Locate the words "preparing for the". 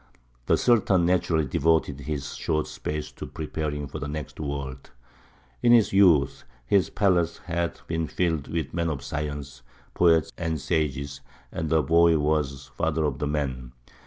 3.27-4.07